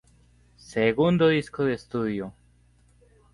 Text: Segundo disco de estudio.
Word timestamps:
Segundo 0.73 1.27
disco 1.27 1.63
de 1.63 1.75
estudio. 1.75 2.33